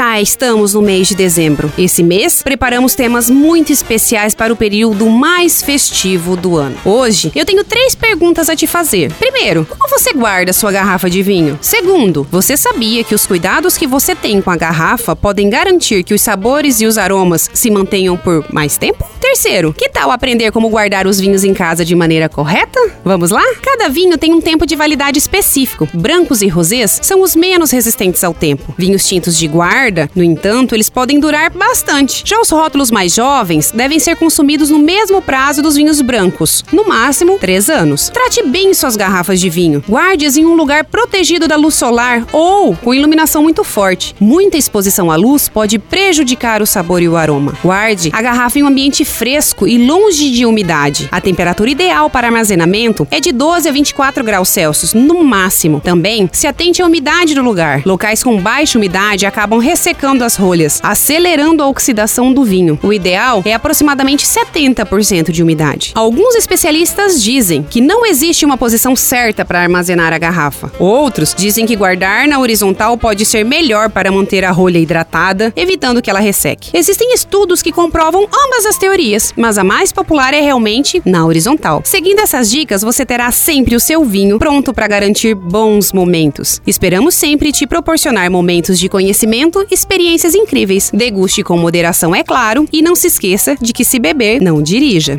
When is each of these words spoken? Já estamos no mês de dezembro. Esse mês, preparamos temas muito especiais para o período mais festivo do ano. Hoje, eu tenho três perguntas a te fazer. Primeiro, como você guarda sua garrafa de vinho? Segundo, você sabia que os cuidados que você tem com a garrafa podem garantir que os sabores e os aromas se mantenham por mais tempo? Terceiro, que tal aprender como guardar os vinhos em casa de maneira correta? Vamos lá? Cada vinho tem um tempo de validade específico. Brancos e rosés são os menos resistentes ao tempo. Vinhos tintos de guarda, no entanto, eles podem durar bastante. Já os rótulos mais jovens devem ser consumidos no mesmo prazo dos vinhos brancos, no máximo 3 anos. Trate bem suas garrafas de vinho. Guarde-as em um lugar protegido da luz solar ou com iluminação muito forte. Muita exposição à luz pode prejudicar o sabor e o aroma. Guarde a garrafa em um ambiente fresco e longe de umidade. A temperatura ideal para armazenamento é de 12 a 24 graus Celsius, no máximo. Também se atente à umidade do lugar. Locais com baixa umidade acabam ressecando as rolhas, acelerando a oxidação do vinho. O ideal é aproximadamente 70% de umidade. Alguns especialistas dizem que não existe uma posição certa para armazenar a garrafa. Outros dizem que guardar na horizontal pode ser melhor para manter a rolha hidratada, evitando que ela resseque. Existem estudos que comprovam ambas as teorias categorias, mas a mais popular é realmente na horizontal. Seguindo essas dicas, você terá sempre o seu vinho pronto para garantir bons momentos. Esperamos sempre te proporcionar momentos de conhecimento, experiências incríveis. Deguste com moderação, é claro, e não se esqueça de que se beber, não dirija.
Já 0.00 0.18
estamos 0.18 0.72
no 0.72 0.80
mês 0.80 1.08
de 1.08 1.14
dezembro. 1.14 1.70
Esse 1.76 2.02
mês, 2.02 2.42
preparamos 2.42 2.94
temas 2.94 3.28
muito 3.28 3.70
especiais 3.70 4.34
para 4.34 4.50
o 4.50 4.56
período 4.56 5.10
mais 5.10 5.62
festivo 5.62 6.36
do 6.36 6.56
ano. 6.56 6.74
Hoje, 6.86 7.30
eu 7.34 7.44
tenho 7.44 7.62
três 7.62 7.94
perguntas 7.94 8.48
a 8.48 8.56
te 8.56 8.66
fazer. 8.66 9.12
Primeiro, 9.12 9.66
como 9.68 9.90
você 9.90 10.14
guarda 10.14 10.54
sua 10.54 10.72
garrafa 10.72 11.10
de 11.10 11.22
vinho? 11.22 11.58
Segundo, 11.60 12.26
você 12.30 12.56
sabia 12.56 13.04
que 13.04 13.14
os 13.14 13.26
cuidados 13.26 13.76
que 13.76 13.86
você 13.86 14.14
tem 14.14 14.40
com 14.40 14.50
a 14.50 14.56
garrafa 14.56 15.14
podem 15.14 15.50
garantir 15.50 16.02
que 16.02 16.14
os 16.14 16.22
sabores 16.22 16.80
e 16.80 16.86
os 16.86 16.96
aromas 16.96 17.50
se 17.52 17.70
mantenham 17.70 18.16
por 18.16 18.46
mais 18.50 18.78
tempo? 18.78 19.04
Terceiro, 19.30 19.72
que 19.72 19.88
tal 19.88 20.10
aprender 20.10 20.50
como 20.50 20.68
guardar 20.68 21.06
os 21.06 21.20
vinhos 21.20 21.44
em 21.44 21.54
casa 21.54 21.84
de 21.84 21.94
maneira 21.94 22.28
correta? 22.28 22.80
Vamos 23.04 23.30
lá? 23.30 23.42
Cada 23.62 23.88
vinho 23.88 24.18
tem 24.18 24.34
um 24.34 24.40
tempo 24.40 24.66
de 24.66 24.74
validade 24.74 25.20
específico. 25.20 25.88
Brancos 25.94 26.42
e 26.42 26.48
rosés 26.48 26.98
são 27.00 27.22
os 27.22 27.36
menos 27.36 27.70
resistentes 27.70 28.24
ao 28.24 28.34
tempo. 28.34 28.74
Vinhos 28.76 29.06
tintos 29.06 29.38
de 29.38 29.46
guarda, 29.46 30.10
no 30.16 30.24
entanto, 30.24 30.74
eles 30.74 30.90
podem 30.90 31.20
durar 31.20 31.48
bastante. 31.50 32.24
Já 32.26 32.40
os 32.40 32.50
rótulos 32.50 32.90
mais 32.90 33.14
jovens 33.14 33.70
devem 33.70 34.00
ser 34.00 34.16
consumidos 34.16 34.68
no 34.68 34.80
mesmo 34.80 35.22
prazo 35.22 35.62
dos 35.62 35.76
vinhos 35.76 36.00
brancos, 36.00 36.64
no 36.72 36.88
máximo 36.88 37.38
3 37.38 37.70
anos. 37.70 38.08
Trate 38.08 38.42
bem 38.42 38.74
suas 38.74 38.96
garrafas 38.96 39.38
de 39.38 39.48
vinho. 39.48 39.80
Guarde-as 39.88 40.36
em 40.36 40.44
um 40.44 40.54
lugar 40.54 40.84
protegido 40.84 41.46
da 41.46 41.54
luz 41.54 41.76
solar 41.76 42.26
ou 42.32 42.74
com 42.74 42.92
iluminação 42.92 43.44
muito 43.44 43.62
forte. 43.62 44.12
Muita 44.18 44.58
exposição 44.58 45.08
à 45.08 45.14
luz 45.14 45.48
pode 45.48 45.78
prejudicar 45.78 46.60
o 46.60 46.66
sabor 46.66 47.00
e 47.00 47.08
o 47.08 47.16
aroma. 47.16 47.56
Guarde 47.62 48.10
a 48.12 48.20
garrafa 48.20 48.58
em 48.58 48.64
um 48.64 48.66
ambiente 48.66 49.04
fresco 49.20 49.68
e 49.68 49.76
longe 49.76 50.30
de 50.30 50.46
umidade. 50.46 51.06
A 51.12 51.20
temperatura 51.20 51.68
ideal 51.68 52.08
para 52.08 52.28
armazenamento 52.28 53.06
é 53.10 53.20
de 53.20 53.32
12 53.32 53.68
a 53.68 53.72
24 53.72 54.24
graus 54.24 54.48
Celsius, 54.48 54.94
no 54.94 55.22
máximo. 55.22 55.78
Também 55.78 56.26
se 56.32 56.46
atente 56.46 56.80
à 56.80 56.86
umidade 56.86 57.34
do 57.34 57.42
lugar. 57.42 57.82
Locais 57.84 58.22
com 58.22 58.40
baixa 58.40 58.78
umidade 58.78 59.26
acabam 59.26 59.58
ressecando 59.58 60.24
as 60.24 60.36
rolhas, 60.36 60.80
acelerando 60.82 61.62
a 61.62 61.68
oxidação 61.68 62.32
do 62.32 62.44
vinho. 62.44 62.78
O 62.82 62.94
ideal 62.94 63.42
é 63.44 63.52
aproximadamente 63.52 64.24
70% 64.24 65.30
de 65.30 65.42
umidade. 65.42 65.92
Alguns 65.94 66.34
especialistas 66.34 67.22
dizem 67.22 67.62
que 67.62 67.82
não 67.82 68.06
existe 68.06 68.46
uma 68.46 68.56
posição 68.56 68.96
certa 68.96 69.44
para 69.44 69.60
armazenar 69.60 70.14
a 70.14 70.18
garrafa. 70.18 70.72
Outros 70.78 71.34
dizem 71.36 71.66
que 71.66 71.76
guardar 71.76 72.26
na 72.26 72.38
horizontal 72.38 72.96
pode 72.96 73.26
ser 73.26 73.44
melhor 73.44 73.90
para 73.90 74.10
manter 74.10 74.46
a 74.46 74.50
rolha 74.50 74.78
hidratada, 74.78 75.52
evitando 75.54 76.00
que 76.00 76.08
ela 76.08 76.20
resseque. 76.20 76.70
Existem 76.72 77.12
estudos 77.12 77.60
que 77.60 77.70
comprovam 77.70 78.22
ambas 78.22 78.64
as 78.64 78.78
teorias 78.78 79.09
categorias, 79.10 79.32
mas 79.36 79.58
a 79.58 79.64
mais 79.64 79.92
popular 79.92 80.32
é 80.34 80.40
realmente 80.40 81.02
na 81.04 81.26
horizontal. 81.26 81.82
Seguindo 81.84 82.20
essas 82.20 82.50
dicas, 82.50 82.82
você 82.82 83.04
terá 83.04 83.30
sempre 83.30 83.74
o 83.74 83.80
seu 83.80 84.04
vinho 84.04 84.38
pronto 84.38 84.72
para 84.72 84.86
garantir 84.86 85.34
bons 85.34 85.92
momentos. 85.92 86.60
Esperamos 86.66 87.14
sempre 87.14 87.52
te 87.52 87.66
proporcionar 87.66 88.30
momentos 88.30 88.78
de 88.78 88.88
conhecimento, 88.88 89.66
experiências 89.70 90.34
incríveis. 90.34 90.90
Deguste 90.92 91.42
com 91.42 91.56
moderação, 91.56 92.14
é 92.14 92.22
claro, 92.22 92.66
e 92.72 92.82
não 92.82 92.94
se 92.94 93.08
esqueça 93.08 93.56
de 93.60 93.72
que 93.72 93.84
se 93.84 93.98
beber, 93.98 94.40
não 94.40 94.62
dirija. 94.62 95.18